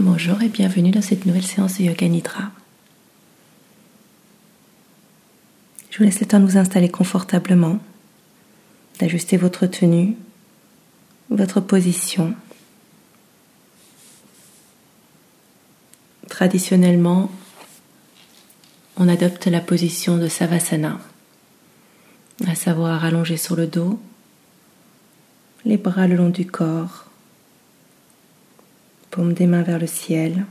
[0.00, 2.52] Bonjour et bienvenue dans cette nouvelle séance de Yoga Nidra.
[5.90, 7.80] Je vous laisse le temps de vous installer confortablement,
[9.00, 10.16] d'ajuster votre tenue,
[11.30, 12.32] votre position.
[16.28, 17.32] Traditionnellement,
[18.98, 21.00] on adopte la position de Savasana,
[22.46, 23.98] à savoir allongé sur le dos,
[25.64, 27.07] les bras le long du corps,
[29.10, 30.44] paume des mains vers le ciel,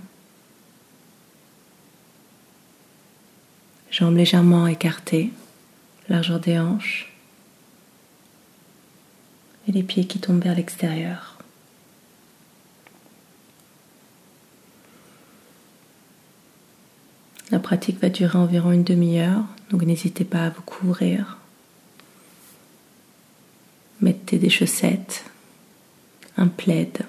[3.92, 5.32] jambes légèrement écartées,
[6.10, 7.12] largeur des hanches,
[9.68, 11.38] et les pieds qui tombent vers l'extérieur.
[17.52, 21.38] La pratique va durer environ une demi-heure, donc n'hésitez pas à vous couvrir.
[24.02, 25.26] Mettez des chaussettes,
[26.36, 27.04] un plaid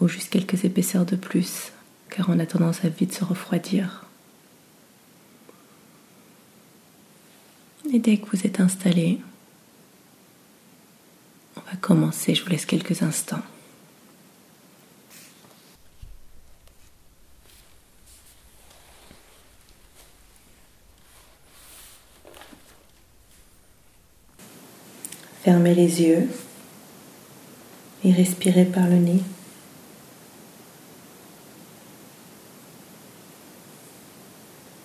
[0.00, 1.72] ou juste quelques épaisseurs de plus,
[2.08, 4.06] car on a tendance à vite se refroidir.
[7.92, 9.20] Et dès que vous êtes installé,
[11.56, 13.42] on va commencer, je vous laisse quelques instants.
[25.42, 26.28] Fermez les yeux
[28.04, 29.22] et respirez par le nez.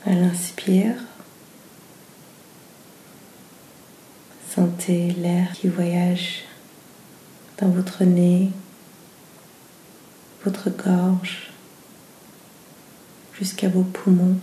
[0.06, 0.96] À l'inspire,
[4.86, 6.44] sentez l'air qui voyage
[7.60, 8.52] dans votre nez,
[10.44, 11.52] votre gorge,
[13.34, 14.38] jusqu'à vos poumons,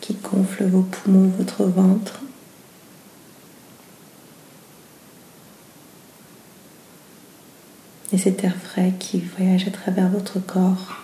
[0.00, 2.20] qui gonfle vos poumons, votre ventre.
[8.12, 11.01] Et cet air frais qui voyage à travers votre corps.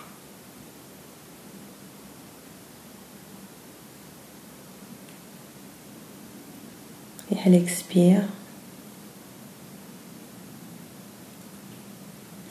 [7.31, 8.23] Et à l'expire,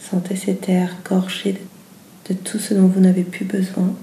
[0.01, 1.61] sentez cet air gorgé
[2.29, 3.95] de tout ce dont vous n'avez plus besoin.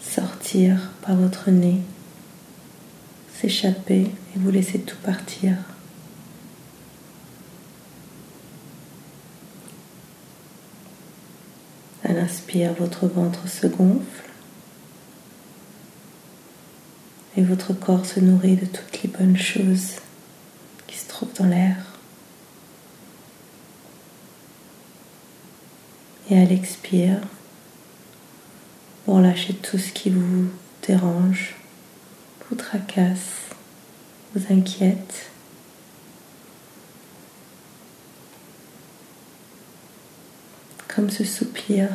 [0.00, 1.80] Sortir par votre nez,
[3.40, 5.56] s'échapper et vous laisser tout partir.
[12.02, 14.29] À l'inspire, votre ventre se gonfle.
[17.40, 19.94] Et votre corps se nourrit de toutes les bonnes choses
[20.86, 21.76] qui se trouvent dans l'air.
[26.28, 27.18] Et à l'expire,
[29.06, 30.50] vous relâchez tout ce qui vous
[30.86, 31.54] dérange,
[32.48, 33.46] vous tracasse,
[34.34, 35.30] vous inquiète.
[40.94, 41.88] Comme ce soupir.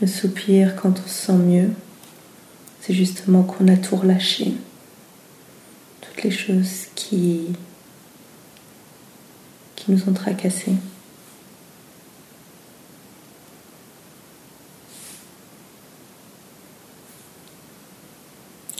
[0.00, 1.70] Le soupir quand on se sent mieux
[2.86, 4.52] c'est justement qu'on a tout relâché.
[6.00, 7.40] Toutes les choses qui,
[9.74, 10.74] qui nous ont tracassés.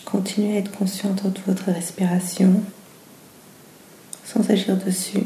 [0.05, 2.63] Continuez à être consciente de votre respiration
[4.25, 5.25] sans agir dessus.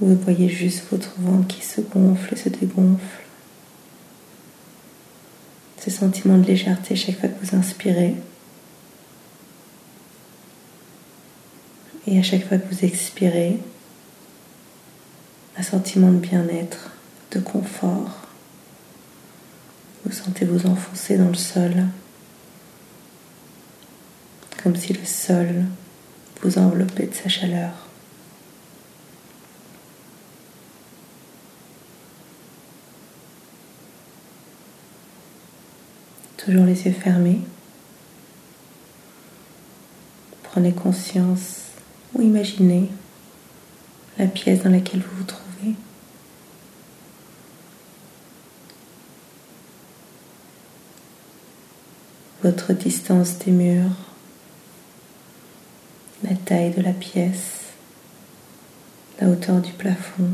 [0.00, 3.27] Vous voyez juste votre ventre qui se gonfle et se dégonfle
[5.80, 8.14] ce sentiment de légèreté chaque fois que vous inspirez.
[12.06, 13.58] Et à chaque fois que vous expirez,
[15.58, 16.92] un sentiment de bien-être,
[17.32, 18.28] de confort.
[20.04, 21.72] Vous sentez vous enfoncer dans le sol,
[24.62, 25.64] comme si le sol
[26.42, 27.87] vous enveloppait de sa chaleur.
[36.48, 37.40] Toujours les yeux fermés.
[40.44, 41.64] Prenez conscience
[42.14, 42.88] ou imaginez
[44.16, 45.74] la pièce dans laquelle vous vous trouvez.
[52.42, 53.90] Votre distance des murs,
[56.22, 57.74] la taille de la pièce,
[59.20, 60.30] la hauteur du plafond.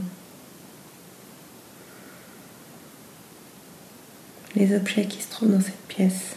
[4.57, 6.37] Les objets qui se trouvent dans cette pièce.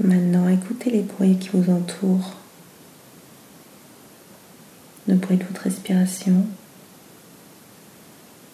[0.00, 2.34] Maintenant, écoutez les bruits qui vous entourent.
[5.08, 6.44] le bruit de votre respiration,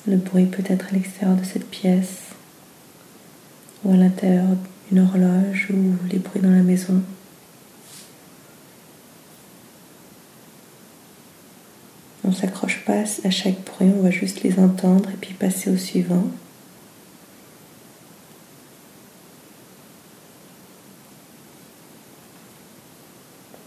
[0.06, 2.20] le bruit peut-être à l'extérieur de cette pièce
[3.84, 4.46] ou à l'intérieur
[4.88, 7.02] d'une horloge ou les bruits dans la maison.
[12.24, 15.70] On ne s'accroche pas à chaque bruit, on va juste les entendre et puis passer
[15.70, 16.24] au suivant.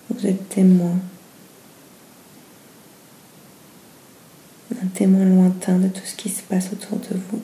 [0.09, 0.95] Vous êtes témoin.
[4.81, 7.41] Un témoin lointain de tout ce qui se passe autour de vous.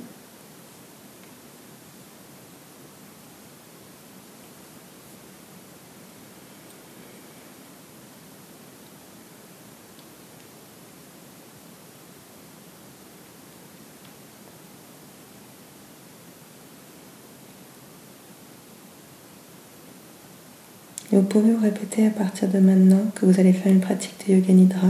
[21.14, 24.16] Et vous pouvez vous répéter à partir de maintenant que vous allez faire une pratique
[24.28, 24.88] de Yoga Nidra.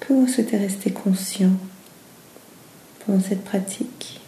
[0.00, 1.52] Que vous souhaitez rester conscient
[3.04, 4.22] pendant cette pratique?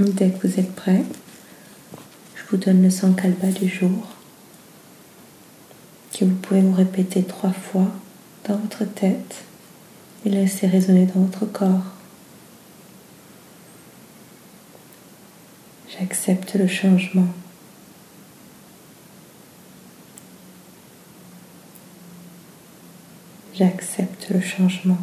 [0.00, 1.04] Dès que vous êtes prêt,
[2.34, 4.08] je vous donne le Sankalpa du jour
[6.12, 7.92] que vous pouvez vous répéter trois fois
[8.48, 9.44] dans votre tête
[10.24, 11.92] et laisser résonner dans votre corps.
[15.96, 17.28] J'accepte le changement.
[23.54, 24.98] J'accepte le changement.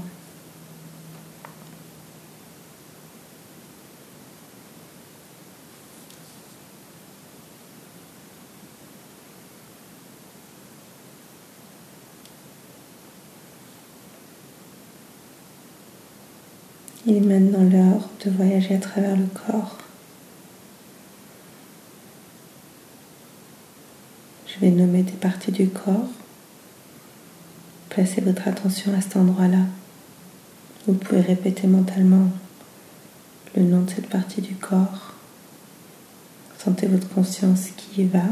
[17.08, 19.78] Il est maintenant l'heure de voyager à travers le corps.
[24.48, 26.10] Je vais nommer des parties du corps.
[27.90, 29.66] Placez votre attention à cet endroit-là.
[30.88, 32.30] Vous pouvez répéter mentalement
[33.56, 35.14] le nom de cette partie du corps.
[36.58, 38.24] Sentez votre conscience qui y va,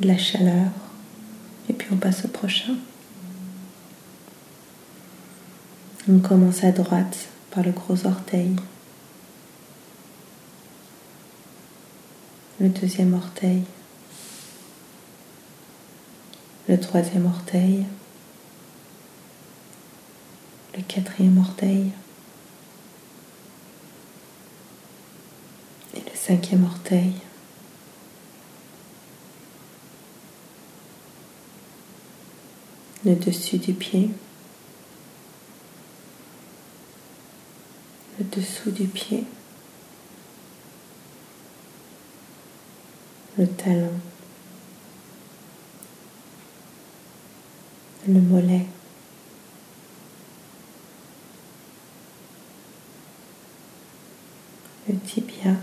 [0.00, 0.70] de la chaleur,
[1.68, 2.74] et puis on passe au prochain.
[6.08, 7.28] On commence à droite
[7.62, 8.54] le gros orteil,
[12.60, 13.62] le deuxième orteil,
[16.68, 17.86] le troisième orteil,
[20.76, 21.90] le quatrième orteil
[25.94, 27.14] et le cinquième orteil.
[33.04, 34.10] Le dessus du pied.
[38.18, 39.24] Le dessous du pied,
[43.36, 43.92] le talon,
[48.08, 48.66] le mollet,
[54.88, 55.56] le tibia,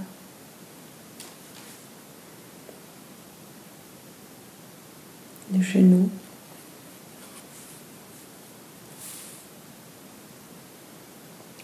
[5.51, 6.09] le genou,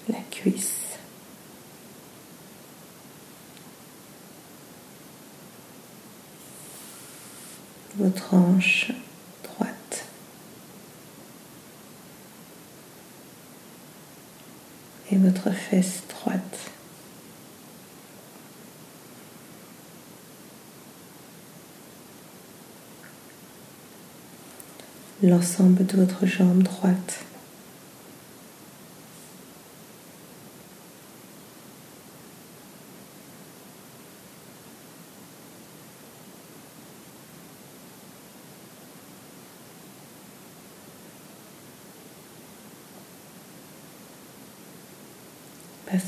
[0.08, 0.80] la cuisse.
[8.20, 8.92] Votre
[9.44, 10.06] droite.
[15.12, 16.72] Et votre fesse droite.
[25.22, 27.26] L'ensemble de votre jambe droite.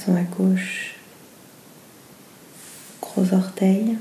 [0.07, 0.95] À gauche,
[2.99, 3.97] gros orteil,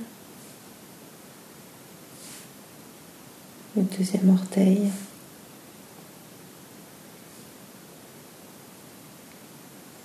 [3.76, 4.90] le deuxième orteil,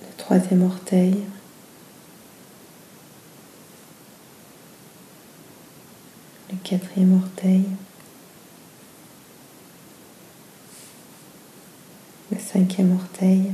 [0.02, 1.16] le troisième orteil,
[6.52, 7.64] le quatrième orteil,
[12.30, 13.52] le cinquième orteil.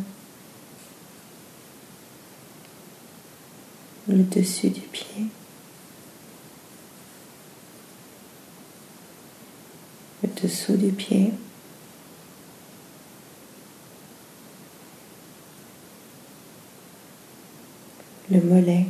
[4.08, 5.26] le dessus du pied,
[10.22, 11.32] le dessous du pied,
[18.30, 18.86] le mollet.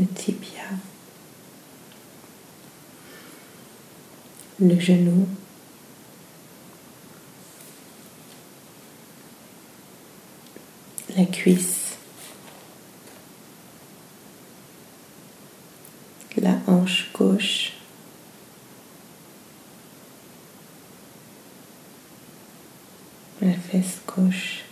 [0.00, 0.62] le tibia,
[4.60, 5.26] le genou,
[11.16, 11.96] la cuisse,
[16.36, 17.72] la hanche gauche,
[23.40, 24.64] la fesse gauche.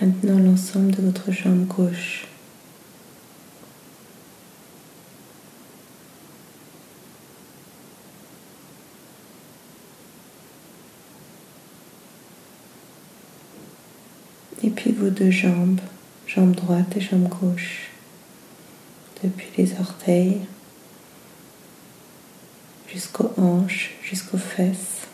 [0.00, 2.26] Maintenant l'ensemble de votre jambe gauche.
[14.62, 15.80] Et puis vos deux jambes,
[16.26, 17.88] jambe droite et jambe gauche,
[19.24, 20.42] depuis les orteils
[22.86, 25.06] jusqu'aux hanches, jusqu'aux fesses.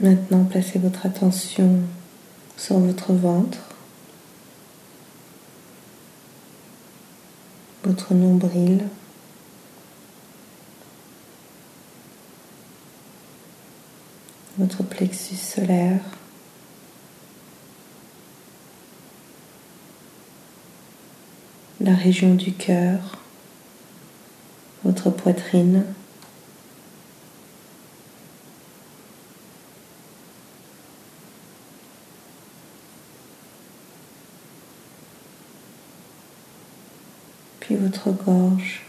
[0.00, 1.80] Maintenant, placez votre attention
[2.56, 3.58] sur votre ventre,
[7.84, 8.84] votre nombril,
[14.58, 16.00] votre plexus solaire.
[21.86, 22.98] la région du cœur,
[24.82, 25.84] votre poitrine,
[37.60, 37.76] puis
[38.12, 38.82] gorge.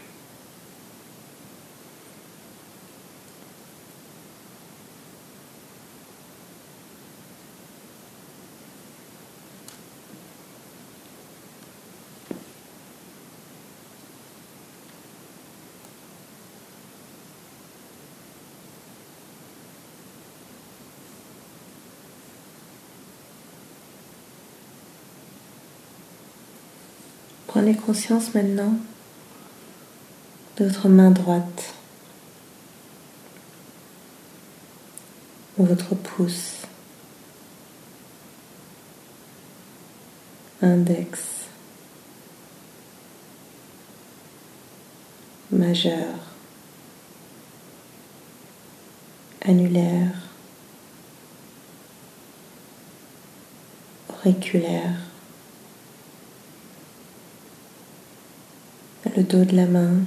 [27.48, 28.74] Prenez conscience maintenant
[30.60, 31.74] votre main droite,
[35.56, 36.62] votre pouce,
[40.60, 41.20] index,
[45.50, 46.14] majeur,
[49.42, 50.12] annulaire,
[54.08, 54.94] auriculaire.
[59.16, 60.04] le dos de la main,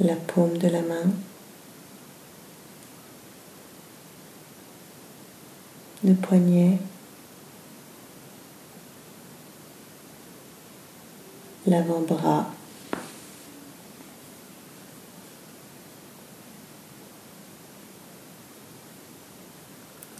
[0.00, 1.10] la paume de la main,
[6.04, 6.78] le poignet,
[11.66, 12.50] l'avant-bras,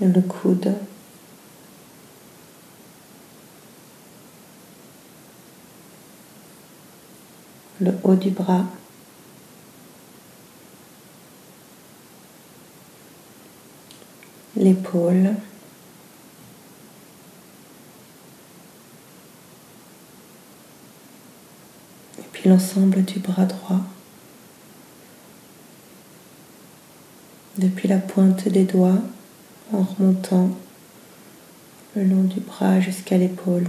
[0.01, 0.75] le coude.
[7.81, 8.65] le haut du bras.
[22.19, 23.81] Et puis l'ensemble du bras droit.
[27.57, 29.01] Depuis la pointe des doigts
[29.73, 30.51] en remontant
[31.97, 33.67] le long du bras jusqu'à l'épaule.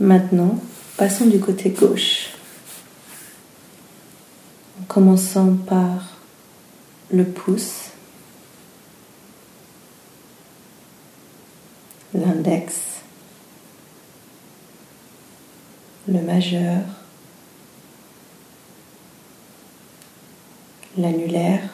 [0.00, 0.60] Maintenant,
[0.96, 2.28] passons du côté gauche.
[4.80, 6.18] En commençant par
[7.10, 7.90] le pouce,
[12.14, 12.76] l'index,
[16.06, 16.82] le majeur,
[20.96, 21.70] l'annulaire,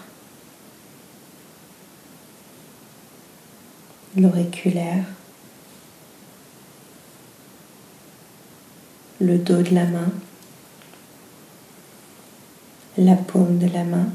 [4.16, 5.04] l'auriculaire,
[9.24, 10.12] le dos de la main,
[12.98, 14.08] la paume de la main,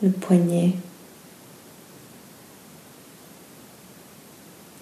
[0.00, 0.76] le poignet,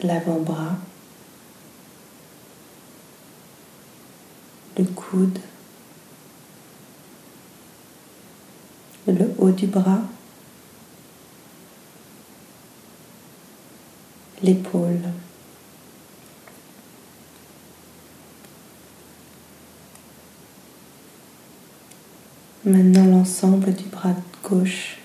[0.03, 0.77] l'avant-bras,
[4.77, 5.39] le coude,
[9.07, 10.03] le haut du bras,
[14.43, 15.30] l'épaule.
[22.67, 24.15] Maintenant l'ensemble du bras
[24.45, 24.99] gauche,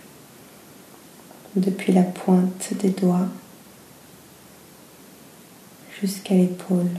[1.56, 3.30] depuis la pointe des doigts
[6.02, 6.90] jusqu'à l'épaule.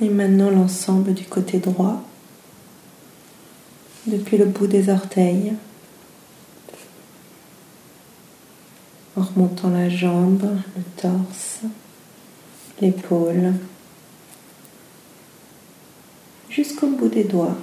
[0.00, 2.02] Et maintenant l'ensemble du côté droit,
[4.08, 5.52] depuis le bout des orteils,
[9.16, 10.42] en remontant la jambe,
[10.76, 11.60] le torse,
[12.80, 13.54] l'épaule,
[16.50, 17.56] jusqu'au bout des doigts.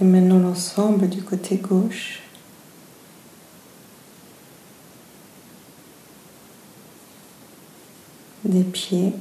[0.00, 2.22] Et maintenant l'ensemble du côté gauche.
[8.50, 9.12] Des pieds,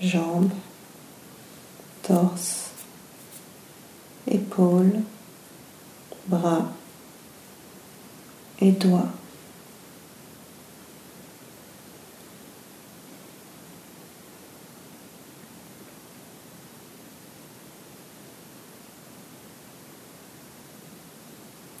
[0.00, 0.52] jambes,
[2.02, 2.70] torse,
[4.28, 5.00] épaules,
[6.28, 6.70] bras
[8.60, 9.08] et doigts.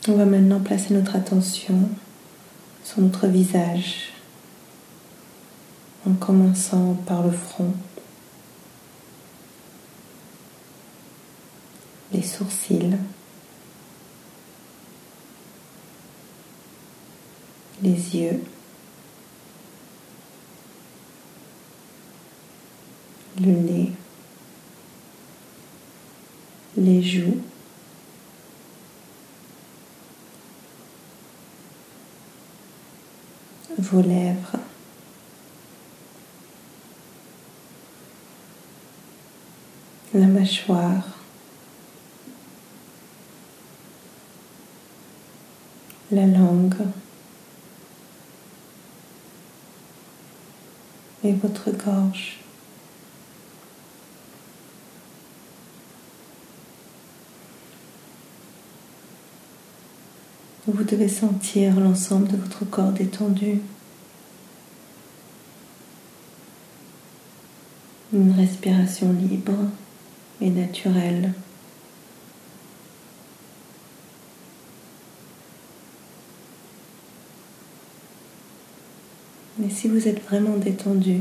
[0.08, 1.88] On va maintenant placer notre attention
[2.82, 4.11] sur notre visage
[6.06, 7.72] en commençant par le front,
[12.12, 12.96] les sourcils,
[17.82, 18.42] les yeux,
[23.40, 23.92] le nez,
[26.76, 27.40] les joues,
[33.78, 34.58] vos lèvres.
[40.14, 41.04] La mâchoire.
[46.10, 46.74] La langue.
[51.24, 52.40] Et votre gorge.
[60.66, 63.60] Vous devez sentir l'ensemble de votre corps détendu.
[68.12, 69.54] Une respiration libre
[70.40, 71.32] et naturelle.
[79.64, 81.20] Et si vous êtes vraiment détendu,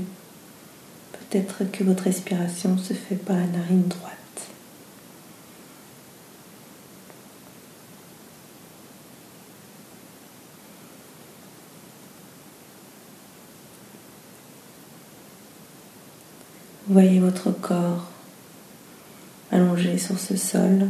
[1.12, 4.18] peut-être que votre respiration se fait par la narine droite.
[16.88, 18.11] Voyez votre corps
[19.52, 20.88] allongé sur ce sol,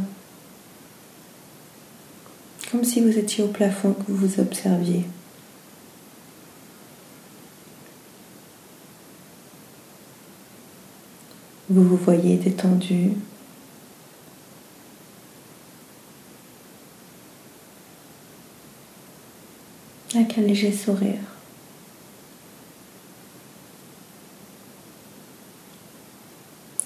[2.70, 5.04] comme si vous étiez au plafond que vous observiez.
[11.68, 13.12] Vous vous voyez détendu.
[20.14, 21.18] Avec un léger sourire.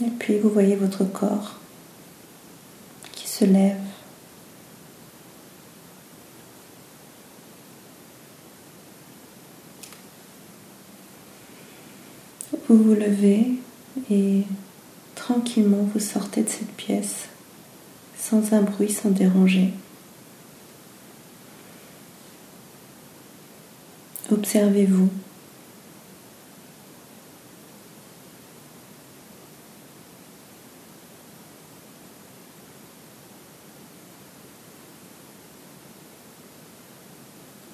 [0.00, 1.56] Et puis vous voyez votre corps
[3.38, 3.76] se lève.
[12.68, 13.46] Vous vous levez
[14.10, 14.42] et
[15.14, 17.28] tranquillement vous sortez de cette pièce
[18.18, 19.72] sans un bruit, sans déranger.
[24.32, 25.10] Observez-vous.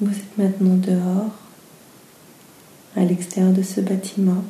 [0.02, 1.30] Vous êtes maintenant dehors,
[2.96, 4.44] à l'extérieur de ce bâtiment.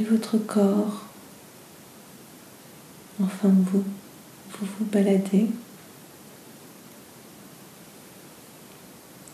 [0.00, 1.04] et votre corps.
[3.22, 3.84] Enfin vous,
[4.50, 5.46] vous vous baladez.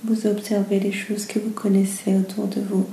[0.05, 2.87] Vous observez les choses que vous connaissez autour de vous.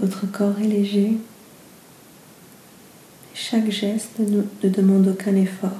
[0.00, 1.18] Votre corps est léger.
[3.34, 5.70] Chaque geste ne, demande aucun effort.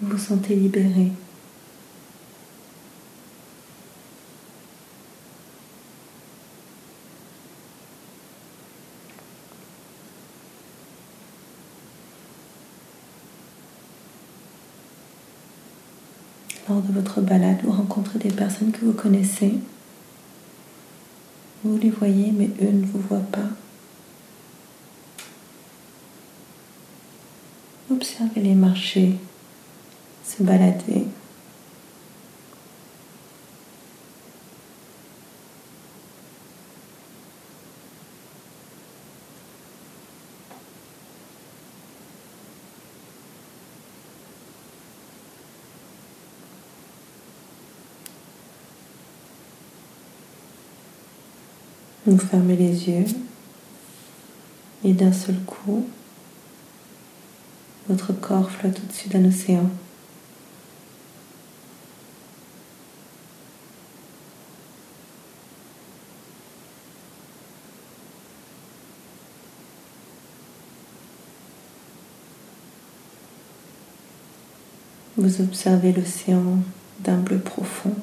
[0.00, 1.12] Vous vous sentez libéré.
[16.70, 16.89] lors de
[17.20, 19.54] balade, vous rencontrez des personnes que vous connaissez.
[21.64, 23.48] Vous les voyez, mais eux ne vous voient pas.
[27.90, 29.16] Observez les marcher,
[30.24, 31.06] se balader.
[52.06, 53.04] Vous fermez les yeux
[54.84, 55.86] et d'un seul coup,
[57.88, 59.68] votre corps flotte au-dessus d'un océan.
[75.18, 76.60] Vous observez l'océan
[77.00, 77.94] d'un bleu profond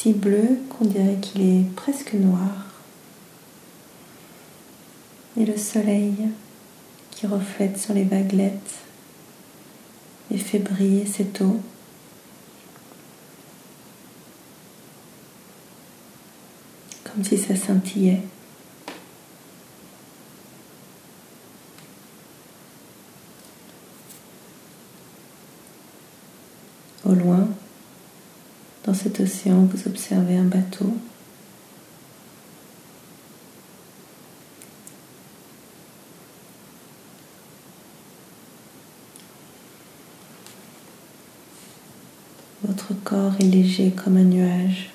[0.00, 2.64] si bleu qu'on dirait qu'il est presque noir.
[5.38, 6.14] Et le soleil
[7.10, 8.78] qui reflète sur les vaguelettes
[10.30, 11.60] et fait briller cette eau.
[17.04, 18.22] Comme si ça scintillait.
[27.04, 27.46] Au loin,
[28.90, 30.92] dans cet océan, vous observez un bateau.
[42.64, 44.90] Votre corps est léger comme un nuage.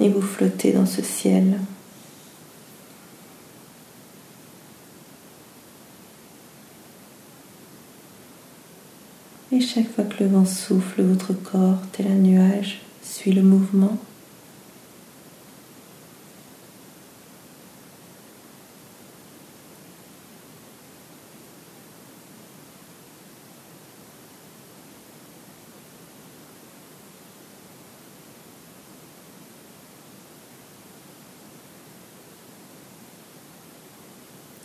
[0.00, 1.60] Et vous flottez dans ce ciel.
[9.52, 13.98] Et chaque fois que le vent souffle, votre corps, tel un nuage, suit le mouvement.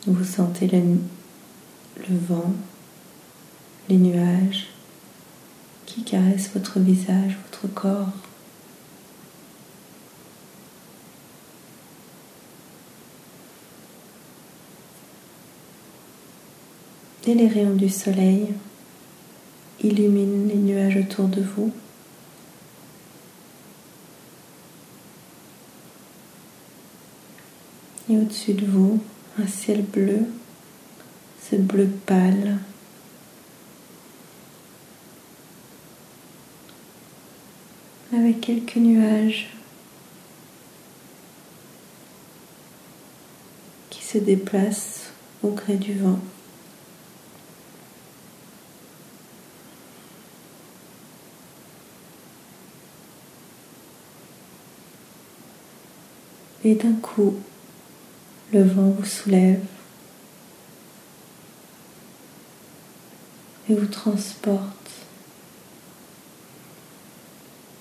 [0.06, 1.00] Vous sentez le,
[2.08, 2.54] vent,
[3.90, 4.68] les nuages
[5.96, 8.10] qui caresse votre visage, votre corps.
[17.26, 18.54] Et les rayons du soleil
[19.82, 21.72] illuminent les nuages autour de vous.
[28.10, 29.02] Et au-dessus de vous,
[29.42, 30.20] un ciel bleu,
[31.42, 32.58] ce bleu pâle
[38.16, 39.50] avec quelques nuages
[43.90, 45.12] qui se déplacent
[45.44, 46.20] au gré du vent.
[56.64, 57.36] Et d'un coup,
[58.54, 59.62] le vent vous soulève
[63.70, 65.05] et vous transporte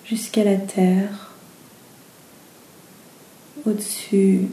[0.09, 1.31] jusqu'à la terre,
[3.65, 4.47] au-dessus,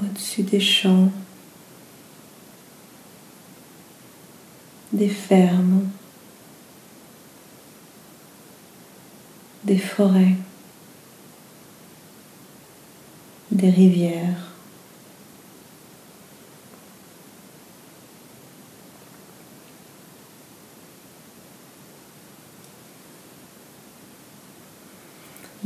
[0.00, 1.10] au-dessus des champs,
[4.92, 5.88] des fermes,
[9.64, 10.36] des forêts,
[13.50, 14.29] des rivières.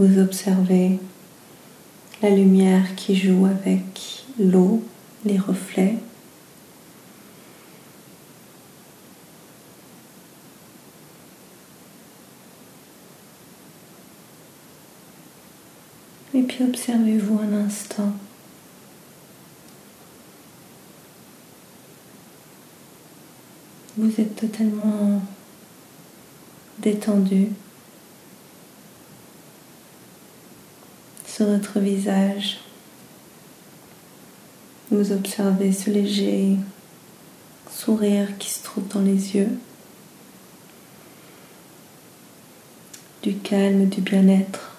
[0.04, 0.98] Observez
[2.20, 4.84] la lumière qui joue avec l'eau,
[5.24, 5.96] les reflets.
[16.34, 18.12] Et puis observez-vous un instant.
[23.96, 25.22] Vous êtes totalement
[26.78, 27.48] détendu
[31.34, 32.60] sur votre visage.
[34.92, 36.56] Vous observez ce léger
[37.68, 39.48] sourire qui se trouve dans les yeux,
[43.24, 44.76] du calme, du bien-être.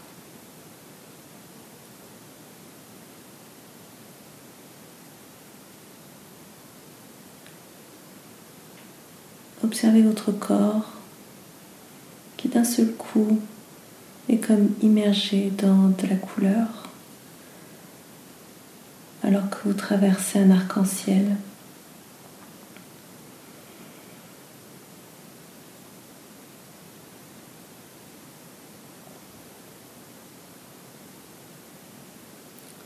[9.62, 10.94] Observez votre corps
[12.38, 13.42] qui d'un seul coup
[14.30, 16.86] est comme immergé dans de la couleur
[19.26, 21.36] alors que vous traversez un arc-en-ciel.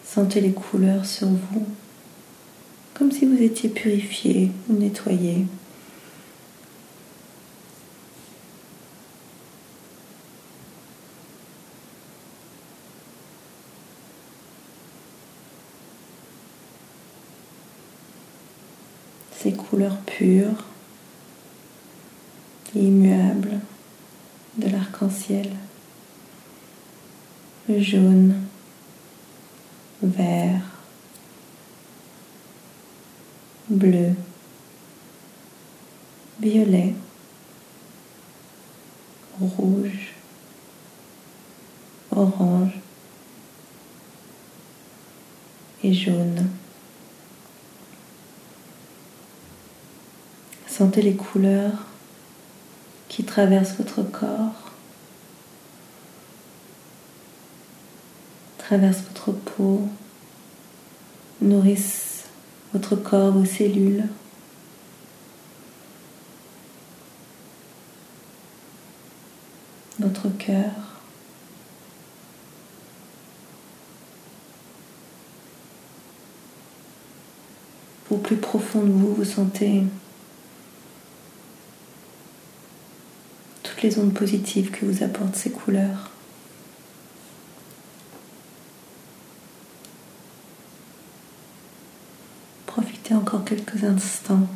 [0.05, 1.67] Sentez les couleurs sur vous,
[2.93, 5.45] comme si vous étiez purifié ou nettoyé.
[19.41, 20.65] Ces couleurs pures
[22.75, 23.59] immuables
[24.57, 25.49] de l'arc-en-ciel.
[27.69, 28.35] Jaune,
[30.01, 30.63] vert,
[33.69, 34.13] bleu,
[36.41, 36.95] violet,
[39.39, 40.13] rouge,
[42.11, 42.73] orange
[45.83, 46.48] et jaune.
[50.79, 51.73] Sentez les couleurs
[53.09, 54.71] qui traversent votre corps,
[58.57, 59.89] traversent votre peau,
[61.41, 62.23] nourrissent
[62.71, 64.07] votre corps, vos cellules.
[69.99, 70.71] votre cœur.
[78.09, 79.83] Au plus profond de vous, vous sentez
[83.81, 86.11] les ondes positives que vous apportent ces couleurs.
[92.65, 94.47] Profitez encore quelques instants.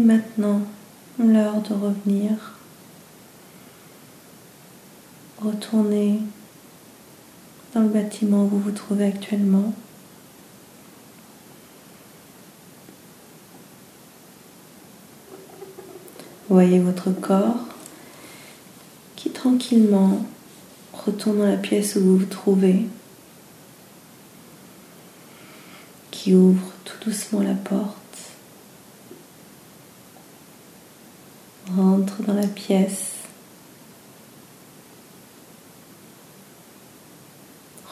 [0.00, 0.60] Maintenant
[1.18, 2.30] l'heure de revenir.
[5.38, 6.20] Retourner
[7.74, 9.72] dans le bâtiment où vous vous trouvez actuellement.
[16.48, 17.66] Voyez votre corps
[19.16, 20.24] qui tranquillement
[20.92, 22.86] retourne dans la pièce où vous vous trouvez,
[26.10, 28.03] qui ouvre tout doucement la porte
[31.76, 33.12] rentre dans la pièce,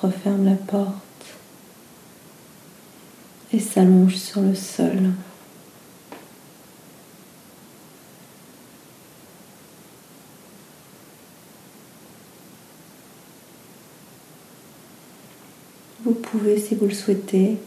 [0.01, 0.93] referme la porte
[3.53, 5.13] et s'allonge sur le sol.
[16.05, 17.59] Vous pouvez, si vous le souhaitez,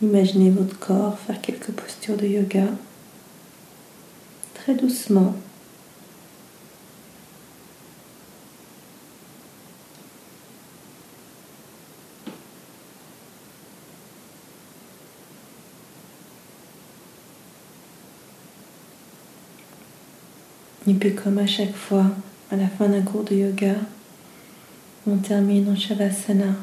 [0.00, 2.64] imaginer votre corps faire quelques postures de yoga
[4.74, 5.34] doucement.
[20.86, 22.06] Et puis comme à chaque fois,
[22.50, 23.74] à la fin d'un cours de yoga,
[25.06, 26.54] on termine en Shavasana.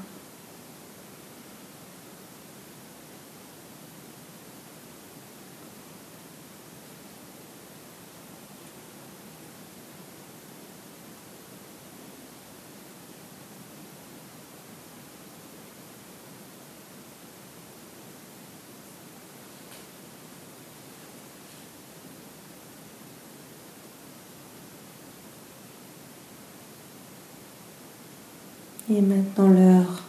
[28.90, 30.02] Il est maintenant l'heure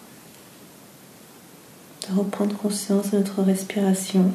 [2.08, 4.32] de reprendre conscience de notre respiration.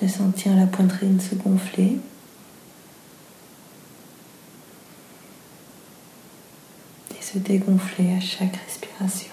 [0.00, 1.98] De sentir la poitrine se gonfler.
[7.10, 9.32] Et se dégonfler à chaque respiration.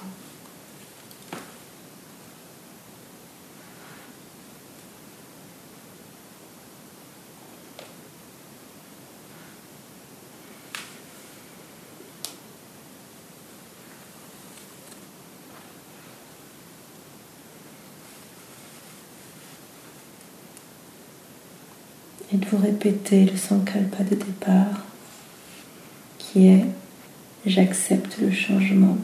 [22.34, 24.82] Et de vous répéter le sankalpa de départ
[26.18, 26.66] qui est
[27.46, 28.98] j'accepte le changement.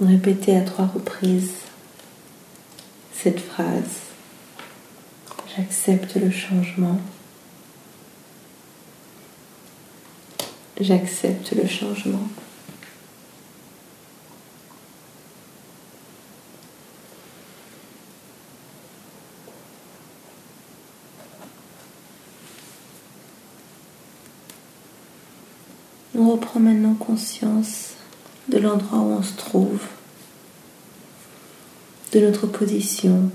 [0.00, 1.52] Répétez à trois reprises
[3.12, 3.98] cette phrase.
[5.56, 7.00] J'accepte le changement.
[10.80, 12.28] J'accepte le changement.
[26.20, 26.94] On reprend maintenant
[28.48, 29.80] de l'endroit où on se trouve,
[32.12, 33.30] de notre position.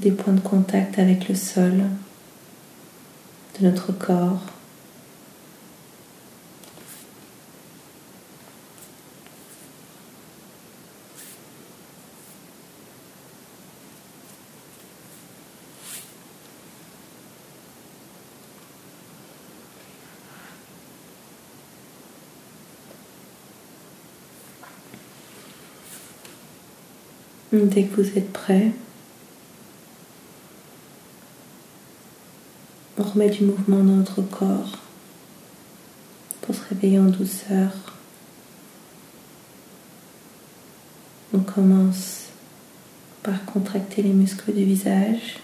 [0.00, 1.72] des points de contact avec le sol,
[3.58, 4.42] de notre corps.
[27.54, 28.72] Dès que vous êtes prêt,
[32.98, 34.78] on remet du mouvement dans notre corps
[36.40, 37.70] pour se réveiller en douceur.
[41.32, 42.24] On commence
[43.22, 45.38] par contracter les muscles du visage.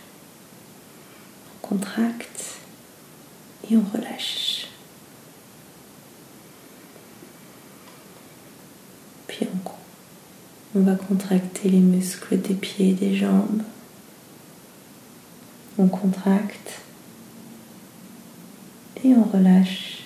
[1.55, 2.57] On contracte
[3.70, 4.66] et on relâche.
[9.29, 9.59] Puis on
[10.74, 13.62] on va contracter les muscles des pieds et des jambes.
[15.78, 16.80] On contracte
[19.02, 20.04] et on relâche.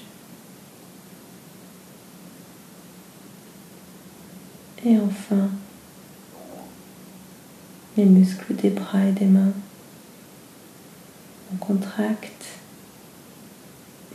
[4.86, 5.48] Et enfin,
[7.96, 9.52] les muscles des bras et des mains.
[11.52, 12.46] On contracte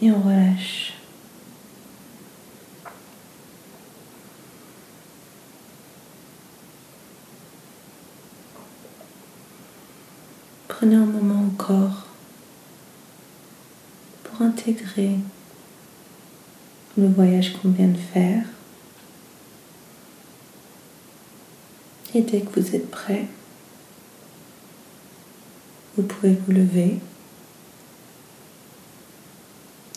[0.02, 0.94] et on relâche.
[10.80, 12.06] Prenez un moment encore
[14.24, 15.18] pour intégrer
[16.98, 18.46] le voyage qu'on vient de faire.
[22.16, 23.26] Et dès que vous êtes prêt,
[25.98, 27.00] vous pouvez vous lever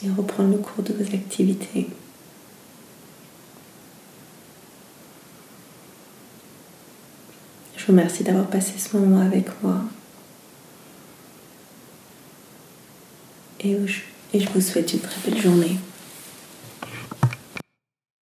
[0.03, 1.91] et reprendre le cours de vos activités.
[7.77, 9.85] Je vous remercie d'avoir passé ce moment avec moi.
[13.65, 15.77] Et je vous souhaite une très belle journée.